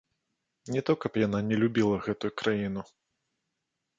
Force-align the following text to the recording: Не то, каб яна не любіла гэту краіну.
Не 0.75 0.81
то, 0.89 0.95
каб 1.03 1.19
яна 1.25 1.41
не 1.51 1.59
любіла 1.63 1.95
гэту 2.07 2.33
краіну. 2.43 2.81